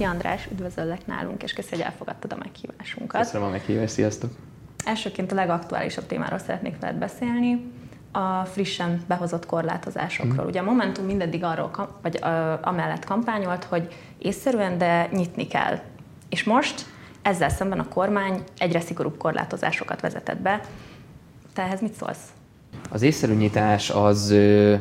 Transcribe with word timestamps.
Szia 0.00 0.10
András, 0.10 0.48
üdvözöllek 0.52 1.06
nálunk, 1.06 1.42
és 1.42 1.52
köszönjük, 1.52 1.80
hogy 1.80 1.86
elfogadtad 1.92 2.32
a 2.32 2.36
meghívásunkat. 2.36 3.20
Köszönöm 3.20 3.46
a 3.46 3.50
meghívást, 3.50 3.92
sziasztok! 3.92 4.30
Elsőként 4.84 5.32
a 5.32 5.34
legaktuálisabb 5.34 6.06
témáról 6.06 6.38
szeretnék 6.38 6.78
veled 6.80 6.96
beszélni, 6.96 7.72
a 8.12 8.44
frissen 8.44 9.02
behozott 9.08 9.46
korlátozásokról. 9.46 10.44
Mm. 10.44 10.48
Ugye 10.48 10.60
a 10.60 10.62
Momentum 10.62 11.04
mindeddig 11.04 11.44
arról, 11.44 11.98
vagy 12.02 12.18
ö, 12.22 12.52
amellett 12.62 13.04
kampányolt, 13.04 13.64
hogy 13.64 13.88
észszerűen, 14.18 14.78
de 14.78 15.08
nyitni 15.12 15.46
kell. 15.46 15.78
És 16.28 16.44
most 16.44 16.86
ezzel 17.22 17.48
szemben 17.48 17.78
a 17.78 17.88
kormány 17.88 18.42
egyre 18.58 18.80
szigorúbb 18.80 19.16
korlátozásokat 19.16 20.00
vezetett 20.00 20.40
be. 20.40 20.60
Te 21.52 21.62
ehhez 21.62 21.80
mit 21.80 21.94
szólsz? 21.94 22.28
Az 22.90 23.02
észszerű 23.02 23.34
nyitás 23.34 23.90
az 23.90 24.30
ö, 24.30 24.74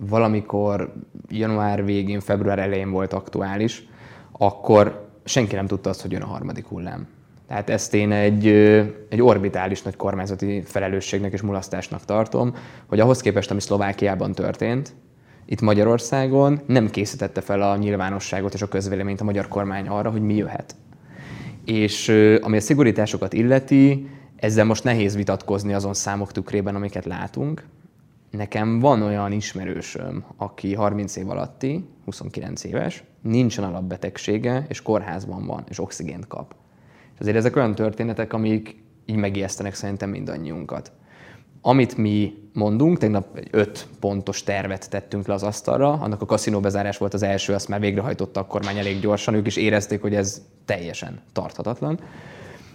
valamikor 0.00 0.92
január 1.28 1.84
végén, 1.84 2.20
február 2.20 2.58
elején 2.58 2.90
volt 2.90 3.12
aktuális, 3.12 3.88
akkor 4.42 5.08
senki 5.24 5.54
nem 5.54 5.66
tudta 5.66 5.90
azt, 5.90 6.02
hogy 6.02 6.12
jön 6.12 6.22
a 6.22 6.26
harmadik 6.26 6.66
hullám. 6.66 7.06
Tehát 7.48 7.70
ezt 7.70 7.94
én 7.94 8.12
egy, 8.12 8.46
egy 9.08 9.22
orbitális 9.22 9.82
nagy 9.82 9.96
kormányzati 9.96 10.62
felelősségnek 10.64 11.32
és 11.32 11.40
mulasztásnak 11.40 12.04
tartom, 12.04 12.54
hogy 12.86 13.00
ahhoz 13.00 13.20
képest, 13.20 13.50
ami 13.50 13.60
Szlovákiában 13.60 14.32
történt, 14.32 14.94
itt 15.46 15.60
Magyarországon 15.60 16.60
nem 16.66 16.90
készítette 16.90 17.40
fel 17.40 17.62
a 17.62 17.76
nyilvánosságot 17.76 18.54
és 18.54 18.62
a 18.62 18.68
közvéleményt 18.68 19.20
a 19.20 19.24
magyar 19.24 19.48
kormány 19.48 19.88
arra, 19.88 20.10
hogy 20.10 20.22
mi 20.22 20.34
jöhet. 20.34 20.74
És 21.64 22.08
ami 22.40 22.56
a 22.56 22.60
szigorításokat 22.60 23.32
illeti, 23.32 24.08
ezzel 24.36 24.64
most 24.64 24.84
nehéz 24.84 25.16
vitatkozni 25.16 25.74
azon 25.74 25.94
számok 25.94 26.32
tükrében, 26.32 26.74
amiket 26.74 27.04
látunk. 27.04 27.64
Nekem 28.30 28.78
van 28.78 29.02
olyan 29.02 29.32
ismerősöm, 29.32 30.24
aki 30.36 30.74
30 30.74 31.16
év 31.16 31.30
alatti, 31.30 31.84
29 32.04 32.64
éves, 32.64 33.04
nincsen 33.22 33.64
alapbetegsége, 33.64 34.66
és 34.68 34.82
kórházban 34.82 35.46
van, 35.46 35.64
és 35.68 35.78
oxigént 35.78 36.26
kap. 36.26 36.54
És 37.14 37.20
azért 37.20 37.36
ezek 37.36 37.56
olyan 37.56 37.74
történetek, 37.74 38.32
amik 38.32 38.82
így 39.06 39.16
megijesztenek 39.16 39.74
szerintem 39.74 40.10
mindannyiunkat. 40.10 40.92
Amit 41.62 41.96
mi 41.96 42.34
mondunk, 42.52 42.98
tegnap 42.98 43.36
egy 43.36 43.48
öt 43.50 43.86
pontos 44.00 44.42
tervet 44.42 44.90
tettünk 44.90 45.26
le 45.26 45.34
az 45.34 45.42
asztalra, 45.42 45.92
annak 45.92 46.20
a 46.20 46.26
kaszinó 46.26 46.60
bezárás 46.60 46.98
volt 46.98 47.14
az 47.14 47.22
első, 47.22 47.52
azt 47.54 47.68
már 47.68 47.80
végrehajtotta 47.80 48.40
a 48.40 48.46
kormány 48.46 48.78
elég 48.78 49.00
gyorsan, 49.00 49.34
ők 49.34 49.46
is 49.46 49.56
érezték, 49.56 50.00
hogy 50.00 50.14
ez 50.14 50.42
teljesen 50.64 51.20
tarthatatlan. 51.32 52.00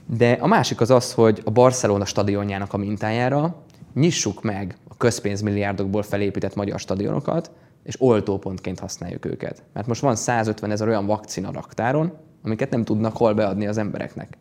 De 0.05 0.31
a 0.31 0.47
másik 0.47 0.81
az 0.81 0.89
az, 0.89 1.13
hogy 1.13 1.41
a 1.45 1.51
Barcelona 1.51 2.05
stadionjának 2.05 2.73
a 2.73 2.77
mintájára 2.77 3.63
nyissuk 3.95 4.43
meg 4.43 4.77
a 4.87 4.97
közpénzmilliárdokból 4.97 6.03
felépített 6.03 6.55
magyar 6.55 6.79
stadionokat, 6.79 7.51
és 7.83 8.01
oltópontként 8.01 8.79
használjuk 8.79 9.25
őket. 9.25 9.63
Mert 9.73 9.87
most 9.87 10.01
van 10.01 10.15
150 10.15 10.71
ezer 10.71 10.87
olyan 10.87 11.05
vakcina 11.05 11.51
raktáron, 11.51 12.13
amiket 12.43 12.69
nem 12.69 12.83
tudnak 12.83 13.17
hol 13.17 13.33
beadni 13.33 13.67
az 13.67 13.77
embereknek. 13.77 14.37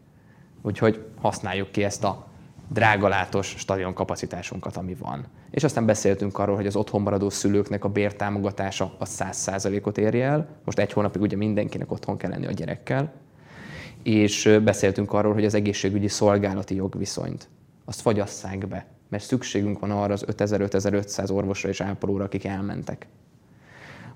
Úgyhogy 0.63 1.05
használjuk 1.21 1.71
ki 1.71 1.85
ezt 1.85 2.05
a 2.05 2.27
drágalátos 2.69 3.55
stadion 3.59 3.95
kapacitásunkat, 3.95 4.77
ami 4.77 4.95
van. 4.95 5.27
És 5.51 5.65
aztán 5.65 5.87
beszéltünk 5.87 6.39
arról, 6.39 6.57
hogy 6.57 6.67
az 6.67 6.77
otthon 6.77 7.03
maradó 7.03 7.31
szülőknek 7.31 7.85
a 7.85 7.89
bértámogatása 7.89 8.95
a 8.99 9.05
100%-ot 9.05 9.99
érje 9.99 10.27
el. 10.27 10.49
Most 10.65 10.79
egy 10.79 10.93
hónapig 10.93 11.23
ugye 11.23 11.37
mindenkinek 11.37 11.93
otthon 11.93 12.17
kell 12.17 12.31
lenni 12.31 12.47
a 12.47 12.53
gyerekkel. 12.53 13.13
És 14.03 14.59
beszéltünk 14.65 15.13
arról, 15.13 15.33
hogy 15.33 15.45
az 15.45 15.55
egészségügyi 15.55 16.09
szolgálati 16.09 16.75
jogviszonyt 16.75 17.49
azt 17.85 18.01
fagyasszák 18.01 18.69
be, 18.69 18.87
mert 19.09 19.25
szükségünk 19.25 19.79
van 19.79 19.91
arra 19.91 20.13
az 20.13 20.25
5000-5500 20.29 21.33
orvosra 21.33 21.69
és 21.69 21.81
ápolóra, 21.81 22.25
akik 22.25 22.45
elmentek. 22.45 23.07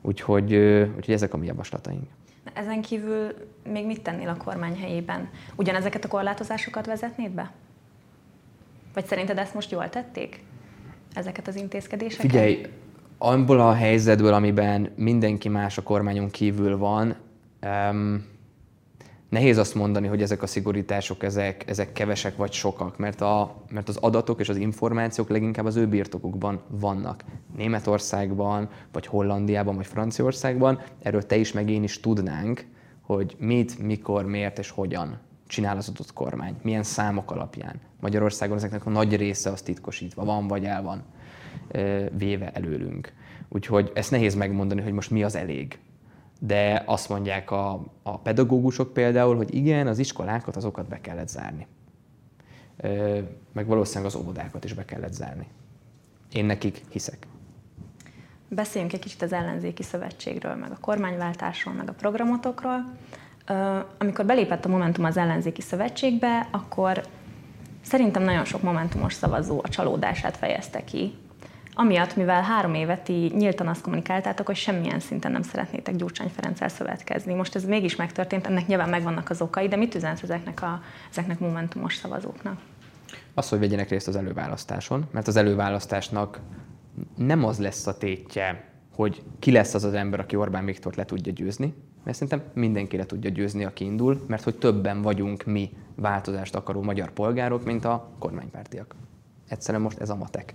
Úgyhogy, 0.02 0.54
úgyhogy 0.96 1.14
ezek 1.14 1.34
a 1.34 1.36
mi 1.36 1.46
javaslataink. 1.46 2.06
Ezen 2.52 2.82
kívül 2.82 3.34
még 3.72 3.86
mit 3.86 4.02
tennél 4.02 4.28
a 4.28 4.36
kormány 4.36 4.76
helyében? 4.76 5.28
Ugyanezeket 5.56 6.04
a 6.04 6.08
korlátozásokat 6.08 6.86
vezetnéd 6.86 7.30
be? 7.30 7.52
Vagy 8.94 9.06
szerinted 9.06 9.38
ezt 9.38 9.54
most 9.54 9.70
jól 9.70 9.88
tették? 9.88 10.44
Ezeket 11.14 11.48
az 11.48 11.56
intézkedéseket? 11.56 12.30
Figyelj, 12.30 12.66
abból 13.18 13.60
a 13.60 13.72
helyzetből, 13.72 14.32
amiben 14.32 14.92
mindenki 14.96 15.48
más 15.48 15.78
a 15.78 15.82
kormányon 15.82 16.30
kívül 16.30 16.78
van, 16.78 17.16
um, 17.62 18.24
nehéz 19.28 19.58
azt 19.58 19.74
mondani, 19.74 20.06
hogy 20.06 20.22
ezek 20.22 20.42
a 20.42 20.46
szigorítások, 20.46 21.22
ezek, 21.22 21.68
ezek 21.68 21.92
kevesek 21.92 22.36
vagy 22.36 22.52
sokak, 22.52 22.98
mert, 22.98 23.20
a, 23.20 23.54
mert 23.70 23.88
az 23.88 23.96
adatok 23.96 24.40
és 24.40 24.48
az 24.48 24.56
információk 24.56 25.28
leginkább 25.28 25.64
az 25.66 25.76
ő 25.76 25.86
birtokukban 25.86 26.60
vannak. 26.68 27.24
Németországban, 27.56 28.68
vagy 28.92 29.06
Hollandiában, 29.06 29.76
vagy 29.76 29.86
Franciaországban, 29.86 30.80
erről 31.02 31.26
te 31.26 31.36
is, 31.36 31.52
meg 31.52 31.70
én 31.70 31.82
is 31.82 32.00
tudnánk, 32.00 32.66
hogy 33.00 33.36
mit, 33.38 33.78
mikor, 33.78 34.26
miért 34.26 34.58
és 34.58 34.70
hogyan 34.70 35.18
csinál 35.46 35.76
az 35.76 35.88
adott 35.88 36.12
kormány, 36.12 36.54
milyen 36.62 36.82
számok 36.82 37.30
alapján. 37.30 37.80
Magyarországon 38.00 38.56
ezeknek 38.56 38.86
a 38.86 38.90
nagy 38.90 39.16
része 39.16 39.50
az 39.50 39.62
titkosítva 39.62 40.24
van, 40.24 40.46
vagy 40.46 40.64
el 40.64 40.82
van 40.82 41.02
véve 42.16 42.50
előlünk. 42.50 43.12
Úgyhogy 43.48 43.90
ezt 43.94 44.10
nehéz 44.10 44.34
megmondani, 44.34 44.80
hogy 44.80 44.92
most 44.92 45.10
mi 45.10 45.22
az 45.22 45.36
elég 45.36 45.78
de 46.38 46.82
azt 46.86 47.08
mondják 47.08 47.50
a, 47.50 47.84
a 48.02 48.18
pedagógusok 48.18 48.92
például, 48.92 49.36
hogy 49.36 49.54
igen, 49.54 49.86
az 49.86 49.98
iskolákat, 49.98 50.56
azokat 50.56 50.88
be 50.88 51.00
kellett 51.00 51.28
zárni. 51.28 51.66
Meg 53.52 53.66
valószínűleg 53.66 54.14
az 54.14 54.20
óvodákat 54.20 54.64
is 54.64 54.72
be 54.72 54.84
kellett 54.84 55.12
zárni. 55.12 55.46
Én 56.32 56.44
nekik 56.44 56.82
hiszek. 56.88 57.26
Beszéljünk 58.48 58.92
egy 58.92 59.00
kicsit 59.00 59.22
az 59.22 59.32
ellenzéki 59.32 59.82
szövetségről, 59.82 60.54
meg 60.54 60.70
a 60.70 60.78
kormányváltásról, 60.80 61.74
meg 61.74 61.88
a 61.88 61.92
programotokról. 61.92 62.84
Amikor 63.98 64.24
belépett 64.24 64.64
a 64.64 64.68
Momentum 64.68 65.04
az 65.04 65.16
ellenzéki 65.16 65.60
szövetségbe, 65.60 66.48
akkor 66.50 67.02
szerintem 67.80 68.22
nagyon 68.22 68.44
sok 68.44 68.62
Momentumos 68.62 69.14
szavazó 69.14 69.60
a 69.62 69.68
csalódását 69.68 70.36
fejezte 70.36 70.84
ki 70.84 71.14
Amiatt, 71.80 72.16
mivel 72.16 72.42
három 72.42 72.74
évet 72.74 73.08
így 73.08 73.34
nyíltan 73.34 73.66
azt 73.66 73.80
kommunikáltátok, 73.80 74.46
hogy 74.46 74.56
semmilyen 74.56 75.00
szinten 75.00 75.32
nem 75.32 75.42
szeretnétek 75.42 75.96
Gyurcsány 75.96 76.28
Ferenccel 76.28 76.68
szövetkezni. 76.68 77.34
Most 77.34 77.54
ez 77.54 77.64
mégis 77.64 77.96
megtörtént, 77.96 78.46
ennek 78.46 78.66
nyilván 78.66 78.88
megvannak 78.88 79.30
az 79.30 79.40
okai, 79.40 79.68
de 79.68 79.76
mit 79.76 79.94
üzensz 79.94 80.22
ezeknek 80.22 80.62
a 80.62 80.80
ezeknek 81.10 81.38
momentumos 81.38 81.96
szavazóknak? 81.96 82.60
Az, 83.34 83.48
hogy 83.48 83.58
vegyenek 83.58 83.88
részt 83.88 84.08
az 84.08 84.16
előválasztáson, 84.16 85.08
mert 85.10 85.26
az 85.26 85.36
előválasztásnak 85.36 86.40
nem 87.16 87.44
az 87.44 87.58
lesz 87.58 87.86
a 87.86 87.98
tétje, 87.98 88.64
hogy 88.94 89.22
ki 89.38 89.52
lesz 89.52 89.74
az 89.74 89.84
az 89.84 89.94
ember, 89.94 90.20
aki 90.20 90.36
Orbán 90.36 90.64
Viktort 90.64 90.96
le 90.96 91.04
tudja 91.04 91.32
győzni, 91.32 91.74
mert 92.04 92.16
szerintem 92.16 92.50
mindenki 92.54 92.96
le 92.96 93.06
tudja 93.06 93.30
győzni, 93.30 93.64
aki 93.64 93.84
indul, 93.84 94.24
mert 94.26 94.42
hogy 94.42 94.58
többen 94.58 95.02
vagyunk 95.02 95.44
mi 95.44 95.70
változást 95.94 96.54
akaró 96.54 96.82
magyar 96.82 97.10
polgárok, 97.10 97.64
mint 97.64 97.84
a 97.84 98.10
kormánypártiak. 98.18 98.94
Egyszerűen 99.48 99.82
most 99.82 99.98
ez 99.98 100.10
a 100.10 100.16
matek 100.16 100.54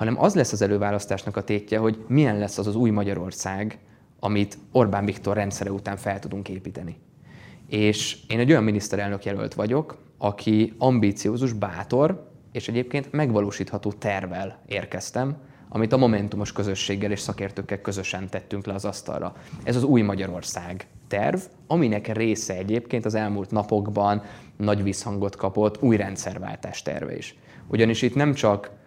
hanem 0.00 0.22
az 0.22 0.34
lesz 0.34 0.52
az 0.52 0.62
előválasztásnak 0.62 1.36
a 1.36 1.44
tétje, 1.44 1.78
hogy 1.78 2.04
milyen 2.06 2.38
lesz 2.38 2.58
az 2.58 2.66
az 2.66 2.74
új 2.74 2.90
Magyarország, 2.90 3.78
amit 4.20 4.58
Orbán 4.72 5.04
Viktor 5.04 5.36
rendszere 5.36 5.72
után 5.72 5.96
fel 5.96 6.18
tudunk 6.18 6.48
építeni. 6.48 6.96
És 7.68 8.18
én 8.28 8.38
egy 8.38 8.50
olyan 8.50 8.64
miniszterelnök 8.64 9.24
jelölt 9.24 9.54
vagyok, 9.54 9.98
aki 10.18 10.74
ambíciózus, 10.78 11.52
bátor, 11.52 12.30
és 12.52 12.68
egyébként 12.68 13.12
megvalósítható 13.12 13.92
tervel 13.92 14.62
érkeztem, 14.66 15.36
amit 15.68 15.92
a 15.92 15.96
Momentumos 15.96 16.52
közösséggel 16.52 17.10
és 17.10 17.20
szakértőkkel 17.20 17.80
közösen 17.80 18.28
tettünk 18.28 18.66
le 18.66 18.74
az 18.74 18.84
asztalra. 18.84 19.34
Ez 19.62 19.76
az 19.76 19.82
új 19.82 20.02
Magyarország 20.02 20.86
terv, 21.08 21.40
aminek 21.66 22.16
része 22.16 22.56
egyébként 22.56 23.04
az 23.04 23.14
elmúlt 23.14 23.50
napokban 23.50 24.22
nagy 24.56 24.82
visszhangot 24.82 25.36
kapott 25.36 25.82
új 25.82 25.96
rendszerváltás 25.96 26.82
terve 26.82 27.16
is. 27.16 27.34
Ugyanis 27.68 28.02
itt 28.02 28.14
nem 28.14 28.34
csak 28.34 28.78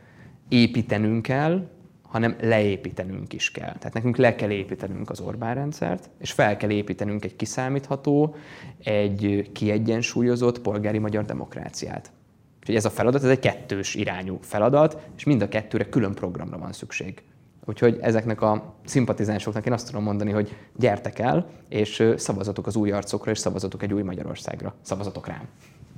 építenünk 0.54 1.22
kell, 1.22 1.68
hanem 2.02 2.36
leépítenünk 2.42 3.34
is 3.34 3.52
kell. 3.52 3.74
Tehát 3.78 3.94
nekünk 3.94 4.18
le 4.18 4.36
kell 4.36 4.50
építenünk 4.50 5.10
az 5.10 5.20
Orbán 5.20 5.56
rendszert, 5.56 6.10
és 6.20 6.32
fel 6.32 6.58
kell 6.58 6.70
építenünk 6.70 7.26
egy 7.26 7.36
kiszámítható, 7.36 8.36
egy 8.84 9.50
kiegyensúlyozott 9.54 10.60
polgári 10.60 10.98
magyar 10.98 11.26
demokráciát. 11.26 12.12
Úgyhogy 12.60 12.76
ez 12.76 12.86
a 12.86 12.90
feladat, 12.90 13.24
ez 13.24 13.30
egy 13.30 13.40
kettős 13.40 13.96
irányú 13.96 14.38
feladat, 14.42 15.08
és 15.18 15.24
mind 15.24 15.42
a 15.42 15.48
kettőre 15.48 15.90
külön 15.90 16.14
programra 16.14 16.58
van 16.58 16.74
szükség. 16.74 17.24
Úgyhogy 17.66 17.98
ezeknek 18.02 18.42
a 18.42 18.76
szimpatizánsoknak 18.86 19.66
én 19.66 19.74
azt 19.74 19.86
tudom 19.86 20.04
mondani, 20.04 20.32
hogy 20.32 20.56
gyertek 20.76 21.20
el, 21.20 21.50
és 21.70 22.14
szavazatok 22.16 22.68
az 22.68 22.76
új 22.76 22.92
arcokra, 22.92 23.32
és 23.32 23.38
szavazatok 23.38 23.84
egy 23.84 23.94
új 23.94 24.02
Magyarországra. 24.02 24.76
Szavazatok 24.82 25.28
rám! 25.28 25.48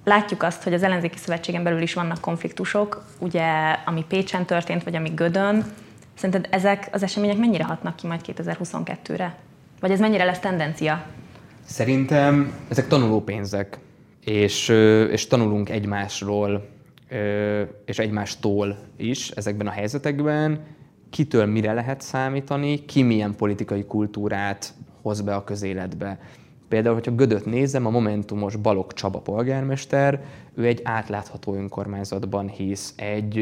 Látjuk 0.06 0.44
azt, 0.44 0.64
hogy 0.64 0.74
az 0.74 0.84
ellenzéki 0.84 1.18
szövetségen 1.18 1.64
belül 1.64 1.82
is 1.82 1.94
vannak 1.94 2.22
konfliktusok, 2.22 3.04
ugye, 3.20 3.44
ami 3.86 4.06
Pécsen 4.08 4.46
történt, 4.46 4.84
vagy 4.84 4.96
ami 4.96 5.10
Gödön. 5.10 5.66
Szerinted 6.16 6.48
ezek 6.54 6.90
az 6.92 7.04
események 7.04 7.38
mennyire 7.38 7.64
hatnak 7.64 7.96
ki 7.96 8.08
majd 8.08 8.22
2022-re? 8.28 9.36
Vagy 9.80 9.92
ez 9.92 10.00
mennyire 10.00 10.24
lesz 10.24 10.40
tendencia? 10.40 11.06
Szerintem 11.64 12.54
ezek 12.70 12.88
tanulópénzek, 12.88 13.78
és, 14.26 14.70
és 15.12 15.28
tanulunk 15.28 15.70
egymásról, 15.70 16.70
és 17.86 18.00
egymástól 18.00 18.78
is 18.98 19.30
ezekben 19.30 19.68
a 19.68 19.72
helyzetekben, 19.72 20.64
kitől 21.10 21.46
mire 21.46 21.74
lehet 21.74 22.02
számítani, 22.02 22.86
ki 22.86 23.02
milyen 23.02 23.36
politikai 23.36 23.86
kultúrát 23.86 24.74
hoz 25.02 25.22
be 25.22 25.36
a 25.36 25.44
közéletbe. 25.44 26.20
Például, 26.68 26.94
hogyha 26.94 27.16
Gödöt 27.16 27.46
nézem, 27.46 27.86
a 27.86 27.90
Momentumos 27.90 28.56
Balog 28.56 28.94
Csaba 28.94 29.20
polgármester, 29.20 30.24
ő 30.54 30.66
egy 30.66 30.82
átlátható 30.84 31.54
önkormányzatban 31.54 32.48
hisz, 32.48 32.94
egy, 32.98 33.38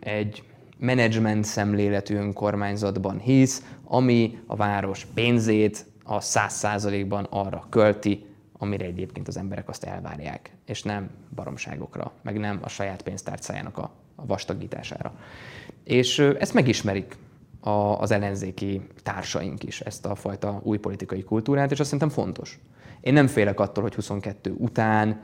egy 0.00 0.42
menedzsment 0.78 1.44
szemléletű 1.44 2.16
önkormányzatban 2.16 3.18
hisz, 3.18 3.62
ami 3.84 4.38
a 4.46 4.56
város 4.56 5.06
pénzét 5.14 5.86
a 6.04 6.20
száz 6.20 6.52
százalékban 6.52 7.26
arra 7.30 7.66
költi, 7.70 8.26
amire 8.58 8.84
egyébként 8.84 9.28
az 9.28 9.36
emberek 9.36 9.68
azt 9.68 9.84
elvárják, 9.84 10.50
és 10.66 10.82
nem 10.82 11.10
baromságokra, 11.34 12.12
meg 12.22 12.38
nem 12.38 12.58
a 12.62 12.68
saját 12.68 13.02
pénztárcájának 13.02 13.78
a 13.78 13.90
vastagítására. 14.16 15.12
És 15.84 16.18
ezt 16.18 16.54
megismerik 16.54 17.16
a, 17.64 18.00
az 18.00 18.10
ellenzéki 18.10 18.80
társaink 19.02 19.62
is, 19.62 19.80
ezt 19.80 20.06
a 20.06 20.14
fajta 20.14 20.60
új 20.62 20.78
politikai 20.78 21.22
kultúrát, 21.22 21.70
és 21.70 21.80
azt 21.80 21.90
szerintem 21.90 22.24
fontos. 22.24 22.58
Én 23.00 23.12
nem 23.12 23.26
félek 23.26 23.60
attól, 23.60 23.82
hogy 23.82 23.94
22 23.94 24.54
után 24.58 25.20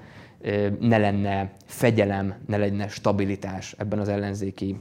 ne 0.81 0.98
lenne 0.98 1.52
fegyelem, 1.64 2.34
ne 2.46 2.56
lenne 2.56 2.88
stabilitás 2.88 3.75
ebben 3.78 3.98
az 3.98 4.08
ellenzéki 4.08 4.78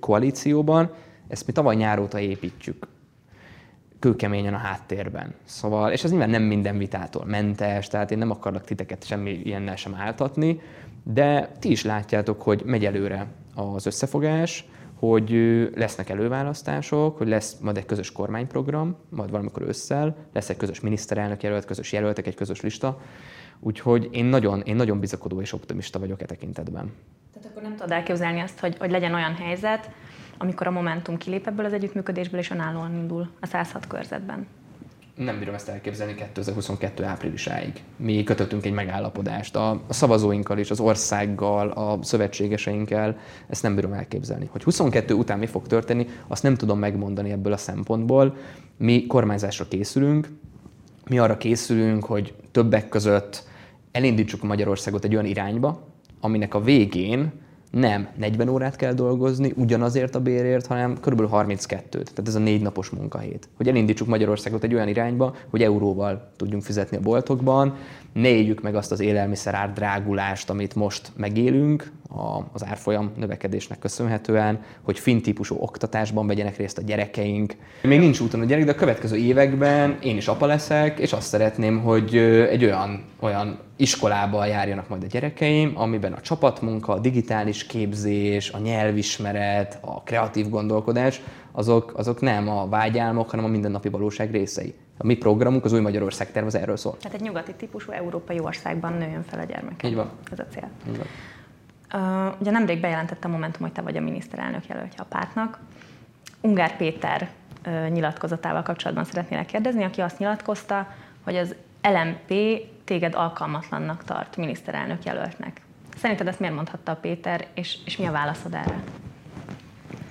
koalícióban. 0.00 0.90
Ezt 1.28 1.46
mi 1.46 1.52
tavaly 1.52 1.76
nyáróta 1.76 2.18
építjük 2.18 2.86
kőkeményen 3.98 4.54
a 4.54 4.58
háttérben. 4.58 5.34
Szóval, 5.44 5.92
és 5.92 6.04
ez 6.04 6.10
nyilván 6.10 6.30
nem 6.30 6.42
minden 6.42 6.78
vitától 6.78 7.24
mentes, 7.24 7.88
tehát 7.88 8.10
én 8.10 8.18
nem 8.18 8.30
akarlak 8.30 8.64
titeket 8.64 9.04
semmi 9.04 9.30
ilyennel 9.30 9.76
sem 9.76 9.94
áltatni, 9.94 10.60
de 11.02 11.50
ti 11.58 11.70
is 11.70 11.84
látjátok, 11.84 12.42
hogy 12.42 12.62
megy 12.64 12.84
előre 12.84 13.26
az 13.54 13.86
összefogás, 13.86 14.64
hogy 14.98 15.30
lesznek 15.74 16.08
előválasztások, 16.08 17.18
hogy 17.18 17.28
lesz 17.28 17.56
majd 17.60 17.76
egy 17.76 17.86
közös 17.86 18.12
kormányprogram, 18.12 18.96
majd 19.08 19.30
valamikor 19.30 19.62
ősszel, 19.62 20.16
lesz 20.32 20.48
egy 20.48 20.56
közös 20.56 20.80
miniszterelnök 20.80 21.42
jelölt, 21.42 21.64
közös 21.64 21.92
jelöltek, 21.92 22.26
egy 22.26 22.34
közös 22.34 22.60
lista. 22.60 23.00
Úgyhogy 23.60 24.08
én 24.12 24.24
nagyon, 24.24 24.60
én 24.60 24.76
nagyon 24.76 25.00
bizakodó 25.00 25.40
és 25.40 25.52
optimista 25.52 25.98
vagyok 25.98 26.22
e 26.22 26.24
tekintetben. 26.24 26.92
Tehát 27.32 27.50
akkor 27.50 27.62
nem 27.62 27.76
tudod 27.76 27.90
elképzelni 27.90 28.40
azt, 28.40 28.60
hogy, 28.60 28.76
hogy 28.78 28.90
legyen 28.90 29.14
olyan 29.14 29.34
helyzet, 29.34 29.90
amikor 30.38 30.66
a 30.66 30.70
Momentum 30.70 31.16
kilép 31.16 31.46
ebből 31.46 31.64
az 31.64 31.72
együttműködésből, 31.72 32.40
és 32.40 32.50
önállóan 32.50 32.94
indul 32.94 33.28
a 33.40 33.46
106 33.46 33.86
körzetben? 33.86 34.46
Nem 35.16 35.38
bírom 35.38 35.54
ezt 35.54 35.68
elképzelni 35.68 36.14
2022 36.14 37.04
áprilisáig. 37.04 37.82
Mi 37.96 38.22
kötöttünk 38.22 38.64
egy 38.64 38.72
megállapodást 38.72 39.56
a, 39.56 39.80
szavazóinkkal 39.88 40.58
és 40.58 40.70
az 40.70 40.80
országgal, 40.80 41.70
a 41.70 41.98
szövetségeseinkkel, 42.02 43.18
ezt 43.48 43.62
nem 43.62 43.74
bírom 43.74 43.92
elképzelni. 43.92 44.48
Hogy 44.50 44.62
22 44.62 45.14
után 45.14 45.38
mi 45.38 45.46
fog 45.46 45.66
történni, 45.66 46.06
azt 46.26 46.42
nem 46.42 46.54
tudom 46.54 46.78
megmondani 46.78 47.30
ebből 47.30 47.52
a 47.52 47.56
szempontból. 47.56 48.36
Mi 48.76 49.06
kormányzásra 49.06 49.68
készülünk, 49.68 50.28
mi 51.08 51.18
arra 51.18 51.36
készülünk, 51.36 52.04
hogy 52.04 52.34
többek 52.50 52.88
között 52.88 53.44
elindítsuk 53.92 54.42
Magyarországot 54.42 55.04
egy 55.04 55.14
olyan 55.14 55.26
irányba, 55.26 55.86
aminek 56.20 56.54
a 56.54 56.60
végén 56.60 57.32
nem 57.78 58.08
40 58.16 58.48
órát 58.48 58.76
kell 58.76 58.92
dolgozni 58.92 59.52
ugyanazért 59.56 60.14
a 60.14 60.20
bérért, 60.20 60.66
hanem 60.66 60.94
kb. 61.00 61.22
32-t. 61.32 61.88
Tehát 61.88 62.24
ez 62.26 62.34
a 62.34 62.38
négy 62.38 62.62
napos 62.62 62.90
munkahét. 62.90 63.48
Hogy 63.56 63.68
elindítsuk 63.68 64.08
Magyarországot 64.08 64.64
egy 64.64 64.74
olyan 64.74 64.88
irányba, 64.88 65.34
hogy 65.50 65.62
euróval 65.62 66.30
tudjunk 66.36 66.62
fizetni 66.62 66.96
a 66.96 67.00
boltokban, 67.00 67.76
ne 68.12 68.28
éljük 68.28 68.62
meg 68.62 68.74
azt 68.74 68.92
az 68.92 69.00
élelmiszer 69.00 69.72
drágulást, 69.74 70.50
amit 70.50 70.74
most 70.74 71.12
megélünk 71.16 71.92
az 72.52 72.64
árfolyam 72.64 73.12
növekedésnek 73.16 73.78
köszönhetően, 73.78 74.60
hogy 74.82 74.98
fin 74.98 75.22
típusú 75.22 75.56
oktatásban 75.58 76.26
vegyenek 76.26 76.56
részt 76.56 76.78
a 76.78 76.82
gyerekeink. 76.82 77.54
Még 77.82 77.98
nincs 77.98 78.20
úton 78.20 78.40
a 78.40 78.44
gyerek, 78.44 78.64
de 78.64 78.70
a 78.70 78.74
következő 78.74 79.16
években 79.16 79.98
én 80.02 80.16
is 80.16 80.28
apa 80.28 80.46
leszek, 80.46 80.98
és 80.98 81.12
azt 81.12 81.28
szeretném, 81.28 81.80
hogy 81.80 82.16
egy 82.50 82.64
olyan, 82.64 83.04
olyan 83.20 83.58
iskolába 83.76 84.44
járjanak 84.44 84.88
majd 84.88 85.02
a 85.02 85.06
gyerekeim, 85.06 85.72
amiben 85.74 86.12
a 86.12 86.20
csapatmunka, 86.20 86.92
a 86.92 86.98
digitális 86.98 87.66
képzés, 87.66 88.50
a 88.50 88.58
nyelvismeret, 88.58 89.78
a 89.80 90.02
kreatív 90.02 90.48
gondolkodás, 90.48 91.20
azok, 91.52 91.92
azok 91.96 92.20
nem 92.20 92.48
a 92.48 92.68
vágyálmok, 92.68 93.30
hanem 93.30 93.44
a 93.44 93.48
mindennapi 93.48 93.88
valóság 93.88 94.30
részei. 94.30 94.74
A 94.98 95.06
mi 95.06 95.16
programunk, 95.16 95.64
az 95.64 95.72
új 95.72 95.80
Magyarország 95.80 96.32
terv 96.32 96.46
az 96.46 96.54
erről 96.54 96.76
szól. 96.76 96.96
Tehát 96.96 97.14
egy 97.14 97.24
nyugati 97.24 97.54
típusú 97.54 97.92
európai 97.92 98.40
országban 98.40 98.92
nőjön 98.92 99.22
fel 99.22 99.40
a 99.40 99.44
gyermek. 99.44 99.82
Így 99.84 99.94
van. 99.94 100.10
Ez 100.30 100.38
a 100.38 100.46
cél. 100.50 100.68
Így 100.88 100.96
van. 100.96 101.06
Uh, 101.92 102.40
ugye 102.40 102.50
nemrég 102.50 102.80
bejelentette 102.80 103.28
a 103.28 103.30
Momentum, 103.30 103.62
hogy 103.62 103.72
te 103.72 103.82
vagy 103.82 103.96
a 103.96 104.00
miniszterelnök 104.00 104.66
jelöltje 104.66 105.00
a 105.00 105.04
pártnak. 105.04 105.58
Ungár 106.40 106.76
Péter 106.76 107.30
uh, 107.66 107.88
nyilatkozatával 107.88 108.62
kapcsolatban 108.62 109.04
szeretnélek 109.04 109.46
kérdezni, 109.46 109.84
aki 109.84 110.00
azt 110.00 110.18
nyilatkozta, 110.18 110.88
hogy 111.24 111.36
az 111.36 111.54
LMP 111.82 112.34
téged 112.86 113.14
alkalmatlannak 113.14 114.04
tart 114.04 114.36
miniszterelnök 114.36 115.04
jelöltnek. 115.04 115.60
Szerinted 115.96 116.26
ezt 116.26 116.40
miért 116.40 116.54
mondhatta 116.54 116.92
a 116.92 116.96
Péter, 116.96 117.46
és, 117.54 117.78
és 117.84 117.96
mi 117.96 118.06
a 118.06 118.12
válaszod 118.12 118.54
erre? 118.54 118.82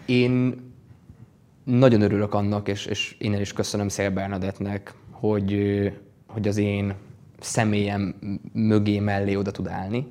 Én 0.06 0.63
nagyon 1.63 2.01
örülök 2.01 2.33
annak, 2.33 2.68
és, 2.68 2.86
és 2.86 3.16
innen 3.19 3.42
is 3.42 3.54
köszönöm 3.54 3.88
Szél 3.88 4.10
Bernadettnek, 4.10 4.94
hogy, 5.12 5.60
hogy 6.27 6.48
az 6.48 6.57
én 6.57 6.94
személyem 7.39 8.16
mögé 8.54 9.00
mellé 9.00 9.36
oda 9.36 9.51
tud 9.51 9.68
állni. 9.68 10.07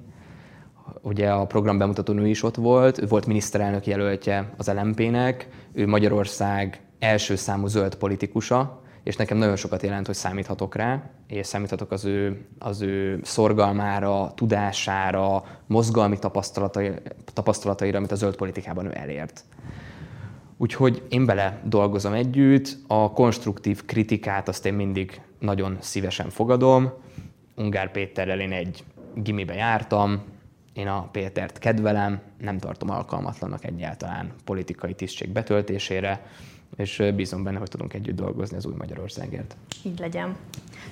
Ugye 1.02 1.30
a 1.30 1.46
program 1.46 1.78
bemutató 1.78 2.24
is 2.24 2.42
ott 2.42 2.56
volt, 2.56 2.98
ő 2.98 3.06
volt 3.06 3.26
miniszterelnök 3.26 3.86
jelöltje 3.86 4.52
az 4.56 4.72
LMP-nek, 4.72 5.48
ő 5.72 5.86
Magyarország 5.86 6.80
első 6.98 7.36
számú 7.36 7.66
zöld 7.66 7.94
politikusa, 7.94 8.82
és 9.04 9.16
nekem 9.16 9.36
nagyon 9.36 9.56
sokat 9.56 9.82
jelent, 9.82 10.06
hogy 10.06 10.14
számíthatok 10.14 10.74
rá, 10.74 11.02
és 11.26 11.46
számíthatok 11.46 11.90
az 11.90 12.04
ő, 12.04 12.46
az 12.58 12.80
ő 12.80 13.20
szorgalmára, 13.22 14.32
tudására, 14.34 15.44
mozgalmi 15.66 16.18
tapasztalatai, 16.18 16.92
tapasztalataira, 17.32 17.98
amit 17.98 18.12
a 18.12 18.14
zöld 18.14 18.36
politikában 18.36 18.86
ő 18.86 18.90
elért. 18.94 19.44
Úgyhogy 20.56 21.02
én 21.08 21.24
bele 21.24 21.60
dolgozom 21.64 22.12
együtt, 22.12 22.76
a 22.86 23.12
konstruktív 23.12 23.84
kritikát 23.84 24.48
azt 24.48 24.66
én 24.66 24.74
mindig 24.74 25.20
nagyon 25.38 25.76
szívesen 25.80 26.30
fogadom. 26.30 26.92
Ungár 27.56 27.90
Péterrel 27.90 28.40
én 28.40 28.52
egy 28.52 28.84
gimibe 29.14 29.54
jártam, 29.54 30.22
én 30.72 30.88
a 30.88 31.08
Pétert 31.12 31.58
kedvelem, 31.58 32.20
nem 32.38 32.58
tartom 32.58 32.90
alkalmatlannak 32.90 33.64
egyáltalán 33.64 34.32
politikai 34.44 34.94
tisztség 34.94 35.28
betöltésére, 35.28 36.26
és 36.76 37.02
bízom 37.16 37.42
benne, 37.42 37.58
hogy 37.58 37.68
tudunk 37.68 37.94
együtt 37.94 38.16
dolgozni 38.16 38.56
az 38.56 38.66
új 38.66 38.74
Magyarországért. 38.78 39.56
Így 39.82 39.98
legyen. 39.98 40.36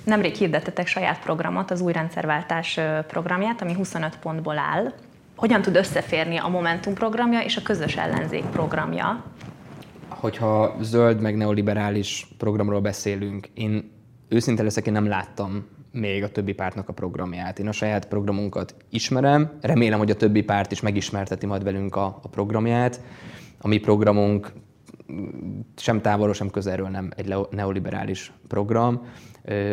Nemrég 0.03 0.35
hirdettetek 0.35 0.87
saját 0.87 1.19
programot, 1.19 1.71
az 1.71 1.81
új 1.81 1.93
rendszerváltás 1.93 2.79
programját, 3.07 3.61
ami 3.61 3.73
25 3.73 4.17
pontból 4.19 4.57
áll. 4.57 4.93
Hogyan 5.35 5.61
tud 5.61 5.75
összeférni 5.75 6.37
a 6.37 6.47
Momentum 6.47 6.93
programja 6.93 7.39
és 7.39 7.57
a 7.57 7.61
közös 7.61 7.95
ellenzék 7.95 8.43
programja? 8.43 9.23
hogyha 10.23 10.75
zöld 10.81 11.21
meg 11.21 11.35
neoliberális 11.35 12.27
programról 12.37 12.81
beszélünk, 12.81 13.47
én 13.53 13.91
őszinte 14.29 14.63
leszek, 14.63 14.87
én 14.87 14.93
nem 14.93 15.07
láttam 15.07 15.65
még 15.91 16.23
a 16.23 16.31
többi 16.31 16.53
pártnak 16.53 16.89
a 16.89 16.93
programját. 16.93 17.59
Én 17.59 17.67
a 17.67 17.71
saját 17.71 18.07
programunkat 18.07 18.75
ismerem, 18.89 19.51
remélem, 19.61 19.99
hogy 19.99 20.09
a 20.11 20.15
többi 20.15 20.43
párt 20.43 20.71
is 20.71 20.81
megismerteti 20.81 21.45
majd 21.45 21.63
velünk 21.63 21.95
a, 21.95 22.19
a 22.23 22.27
programját. 22.27 23.01
A 23.61 23.67
mi 23.67 23.77
programunk 23.77 24.53
sem 25.75 26.01
távolról, 26.01 26.33
sem 26.33 26.49
közelről 26.49 26.87
nem 26.87 27.11
egy 27.15 27.35
neoliberális 27.49 28.31
program. 28.47 29.01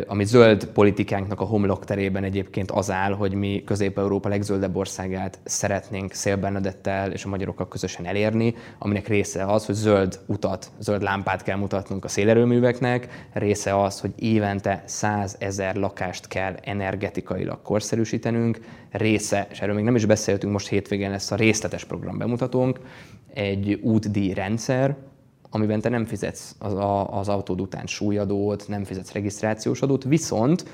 Ami 0.07 0.25
zöld 0.25 0.65
politikánknak 0.65 1.41
a 1.41 1.45
homlok 1.45 1.85
terében 1.85 2.25
egyébként 2.25 2.71
az 2.71 2.91
áll, 2.91 3.13
hogy 3.13 3.35
mi 3.35 3.63
Közép-Európa 3.67 4.29
legzöldebb 4.29 4.77
országát 4.77 5.39
szeretnénk 5.45 6.13
Szél 6.13 6.37
Bernadettel 6.37 7.13
és 7.13 7.25
a 7.25 7.29
magyarokkal 7.29 7.69
közösen 7.69 8.07
elérni, 8.07 8.55
aminek 8.79 9.09
része 9.09 9.45
az, 9.45 9.67
hogy 9.67 9.75
zöld 9.75 10.21
utat, 10.27 10.71
zöld 10.79 11.03
lámpát 11.03 11.43
kell 11.43 11.57
mutatnunk 11.57 12.05
a 12.05 12.09
szélerőműveknek, 12.09 13.29
része 13.33 13.83
az, 13.83 14.01
hogy 14.01 14.13
évente 14.17 14.83
100 14.87 15.37
ezer 15.39 15.77
lakást 15.77 16.29
kell 16.29 16.55
energetikailag 16.63 17.63
korszerűsítenünk, 17.63 18.61
része, 18.91 19.47
és 19.51 19.61
erről 19.61 19.75
még 19.75 19.85
nem 19.85 19.95
is 19.95 20.05
beszéltünk, 20.07 20.53
most 20.53 20.69
hétvégén 20.69 21.11
lesz 21.11 21.31
a 21.31 21.37
részletes 21.37 21.85
program 21.85 22.19
bemutatónk, 22.19 22.81
egy 23.35 23.73
útdíj 23.83 24.33
rendszer, 24.33 24.97
amiben 25.51 25.81
te 25.81 25.89
nem 25.89 26.05
fizetsz 26.05 26.55
az, 26.59 26.75
a, 26.75 27.19
az 27.19 27.29
autód 27.29 27.61
után 27.61 27.87
súlyadót, 27.87 28.69
nem 28.69 28.85
fizetsz 28.85 29.13
regisztrációs 29.13 29.83
adót, 29.83 30.05
viszont 30.05 30.65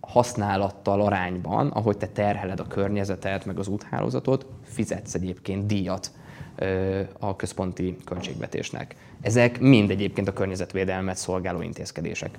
használattal 0.00 1.00
arányban, 1.00 1.68
ahogy 1.68 1.96
te 1.96 2.06
terheled 2.06 2.60
a 2.60 2.66
környezetet, 2.66 3.44
meg 3.44 3.58
az 3.58 3.68
úthálózatot, 3.68 4.46
fizetsz 4.64 5.14
egyébként 5.14 5.66
díjat 5.66 6.10
a 7.18 7.36
központi 7.36 7.96
költségvetésnek. 8.04 8.96
Ezek 9.20 9.60
mind 9.60 9.90
egyébként 9.90 10.28
a 10.28 10.32
környezetvédelmet 10.32 11.16
szolgáló 11.16 11.62
intézkedések. 11.62 12.38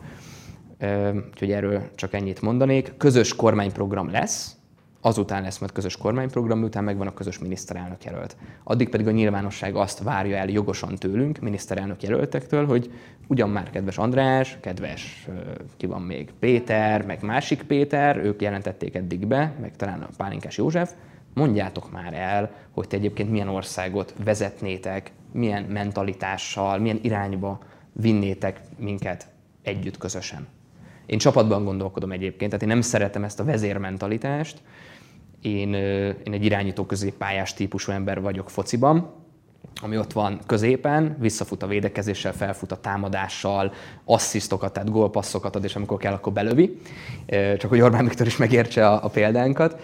Úgyhogy 1.32 1.52
erről 1.52 1.82
csak 1.96 2.14
ennyit 2.14 2.42
mondanék. 2.42 2.94
Közös 2.98 3.36
kormányprogram 3.36 4.12
lesz, 4.12 4.56
azután 5.02 5.42
lesz 5.42 5.58
majd 5.58 5.72
közös 5.72 5.98
kormányprogram, 5.98 6.60
miután 6.60 6.84
megvan 6.84 7.08
a 7.08 7.14
közös 7.14 7.40
miniszterelnök 7.40 8.04
jelölt. 8.04 8.38
Addig 8.64 8.90
pedig 8.90 9.08
a 9.08 9.12
nyilvánosság 9.12 9.76
azt 9.76 10.04
várja 10.04 10.38
el 10.38 10.50
jogosan 10.50 10.96
tőlünk, 10.96 11.40
miniszterelnök 11.40 12.04
jelöltektől, 12.04 12.66
hogy 12.66 12.92
ugyan 13.28 13.50
már 13.50 13.70
kedves 13.70 13.98
András, 13.98 14.58
kedves, 14.62 15.28
ki 15.78 15.86
van 15.86 16.02
még, 16.02 16.32
Péter, 16.40 17.06
meg 17.06 17.24
másik 17.24 17.64
Péter, 17.64 18.18
ők 18.18 18.42
jelentették 18.42 18.96
eddig 18.96 19.28
be, 19.28 19.54
meg 19.62 19.76
talán 19.76 20.02
a 20.02 20.10
Pálinkás 20.18 20.58
József, 20.58 20.92
mondjátok 21.34 21.92
már 21.92 22.14
el, 22.14 22.52
hogy 22.72 22.88
te 22.88 22.98
egyébként 22.98 23.32
milyen 23.32 23.48
országot 23.48 24.14
vezetnétek, 24.24 25.12
milyen 25.32 25.64
mentalitással, 25.64 26.80
milyen 26.80 27.00
irányba 27.02 27.60
vinnétek 27.92 28.62
minket 28.78 29.28
együtt 29.62 29.98
közösen. 29.98 30.48
Én 31.06 31.18
csapatban 31.18 31.64
gondolkodom 31.64 32.12
egyébként, 32.12 32.52
tehát 32.52 32.66
én 32.66 32.72
nem 32.72 32.82
szeretem 32.82 33.24
ezt 33.24 33.40
a 33.40 33.44
vezérmentalitást. 33.44 34.62
Én, 35.42 35.74
én 36.24 36.34
egy 36.34 36.46
irányító 36.46 36.86
középpályás 36.86 37.54
típusú 37.54 37.92
ember 37.92 38.22
vagyok 38.22 38.50
fociban, 38.50 39.14
ami 39.82 39.98
ott 39.98 40.14
van 40.14 40.40
középen, 40.46 41.16
visszafut 41.20 41.64
a 41.64 41.68
védekezéssel, 41.68 42.34
felfut 42.34 42.72
a 42.72 42.80
támadással, 42.80 43.74
asszisztokat, 44.06 44.74
tehát 44.74 44.92
gólpasszokat 44.92 45.56
ad, 45.56 45.64
és 45.64 45.76
amikor 45.76 45.98
kell, 45.98 46.14
akkor 46.14 46.34
belövi. 46.34 46.80
Csak 47.58 47.70
hogy 47.70 47.82
Orbán 47.82 48.06
Viktor 48.06 48.28
is 48.28 48.38
megértse 48.38 48.88
a, 48.88 49.04
a 49.04 49.08
példánkat. 49.08 49.82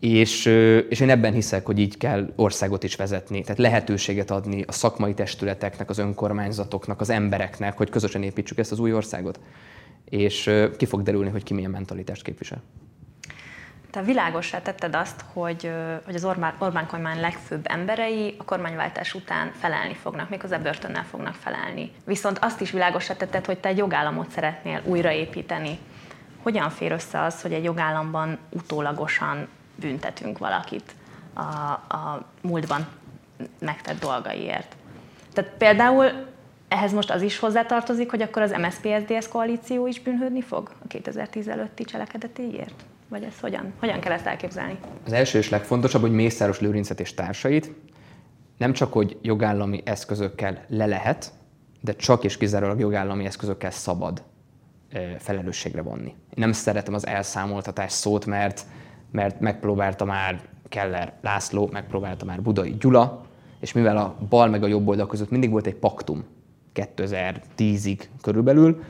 És, 0.00 0.46
és 0.88 1.00
én 1.00 1.10
ebben 1.10 1.32
hiszek, 1.32 1.66
hogy 1.66 1.78
így 1.78 1.96
kell 1.96 2.32
országot 2.36 2.82
is 2.82 2.96
vezetni, 2.96 3.42
tehát 3.42 3.58
lehetőséget 3.58 4.30
adni 4.30 4.62
a 4.66 4.72
szakmai 4.72 5.14
testületeknek, 5.14 5.90
az 5.90 5.98
önkormányzatoknak, 5.98 7.00
az 7.00 7.10
embereknek, 7.10 7.76
hogy 7.76 7.90
közösen 7.90 8.22
építsük 8.22 8.58
ezt 8.58 8.72
az 8.72 8.78
új 8.78 8.92
országot. 8.92 9.40
És 10.04 10.50
ki 10.76 10.84
fog 10.84 11.02
derülni, 11.02 11.30
hogy 11.30 11.42
ki 11.42 11.54
milyen 11.54 11.70
mentalitást 11.70 12.22
képvisel. 12.22 12.62
Te 13.92 14.02
világosá 14.02 14.62
tetted 14.62 14.94
azt, 14.94 15.24
hogy, 15.32 15.70
hogy 16.04 16.14
az 16.14 16.24
Orbán, 16.24 16.54
Orbán 16.58 16.86
kormány 16.86 17.20
legfőbb 17.20 17.66
emberei 17.68 18.34
a 18.38 18.44
kormányváltás 18.44 19.14
után 19.14 19.52
felelni 19.58 19.94
fognak, 19.94 20.28
méghozzá 20.28 20.58
börtönnel 20.58 21.04
fognak 21.04 21.34
felelni. 21.34 21.92
Viszont 22.04 22.38
azt 22.38 22.60
is 22.60 22.70
világosá 22.70 23.14
tetted, 23.14 23.46
hogy 23.46 23.58
te 23.58 23.68
egy 23.68 23.76
jogállamot 23.76 24.30
szeretnél 24.30 24.82
újraépíteni. 24.84 25.78
Hogyan 26.42 26.70
fér 26.70 26.92
össze 26.92 27.20
az, 27.20 27.42
hogy 27.42 27.52
egy 27.52 27.64
jogállamban 27.64 28.38
utólagosan 28.50 29.48
büntetünk 29.74 30.38
valakit 30.38 30.94
a, 31.34 31.40
a 31.40 32.26
múltban 32.40 32.86
megtett 33.58 34.00
dolgaiért. 34.00 34.76
Tehát 35.32 35.50
például 35.50 36.10
ehhez 36.68 36.92
most 36.92 37.10
az 37.10 37.22
is 37.22 37.38
hozzátartozik, 37.38 38.10
hogy 38.10 38.22
akkor 38.22 38.42
az 38.42 38.50
MSZP-SZDSZ 38.50 39.28
koalíció 39.28 39.86
is 39.86 40.00
bűnhődni 40.00 40.42
fog 40.42 40.70
a 40.84 40.86
2010 40.86 41.48
előtti 41.48 41.84
cselekedetéért? 41.84 42.84
Vagy 43.12 43.22
ez 43.22 43.40
hogyan? 43.40 43.72
Hogyan 43.78 44.00
kell 44.00 44.12
ezt 44.12 44.26
elképzelni? 44.26 44.78
Az 45.04 45.12
első 45.12 45.38
és 45.38 45.48
legfontosabb, 45.48 46.00
hogy 46.00 46.12
Mészáros 46.12 46.60
Lőrincet 46.60 47.00
és 47.00 47.14
társait 47.14 47.72
nem 48.58 48.72
csak, 48.72 48.92
hogy 48.92 49.18
jogállami 49.22 49.82
eszközökkel 49.84 50.64
le 50.68 50.86
lehet, 50.86 51.32
de 51.80 51.92
csak 51.92 52.24
és 52.24 52.36
kizárólag 52.36 52.80
jogállami 52.80 53.24
eszközökkel 53.24 53.70
szabad 53.70 54.22
felelősségre 55.18 55.82
vonni. 55.82 56.08
Én 56.08 56.14
nem 56.34 56.52
szeretem 56.52 56.94
az 56.94 57.06
elszámoltatás 57.06 57.92
szót, 57.92 58.26
mert 58.26 58.66
mert 59.10 59.40
megpróbálta 59.40 60.04
már 60.04 60.40
Keller 60.68 61.12
László, 61.20 61.68
megpróbálta 61.72 62.24
már 62.24 62.42
Budai 62.42 62.76
Gyula, 62.80 63.26
és 63.60 63.72
mivel 63.72 63.96
a 63.96 64.16
bal 64.28 64.48
meg 64.48 64.62
a 64.62 64.66
jobb 64.66 64.88
oldal 64.88 65.06
között 65.06 65.30
mindig 65.30 65.50
volt 65.50 65.66
egy 65.66 65.76
paktum 65.76 66.24
2010-ig 66.74 68.00
körülbelül, 68.22 68.82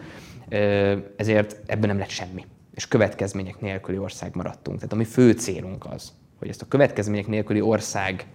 ezért 1.17 1.61
ebben 1.67 1.89
nem 1.89 1.99
lett 1.99 2.09
semmi. 2.09 2.45
És 2.75 2.89
következmények 2.89 3.61
nélküli 3.61 3.99
ország 3.99 4.35
maradtunk. 4.35 4.77
Tehát 4.77 4.93
a 4.93 4.97
mi 4.97 5.05
fő 5.05 5.33
célunk 5.33 5.87
az, 5.87 6.13
hogy 6.39 6.49
ezt 6.49 6.63
a 6.63 6.69
következmények 6.69 7.27
nélküli 7.27 7.61
ország 7.61 8.27